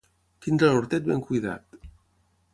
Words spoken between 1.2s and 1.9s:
cuidat.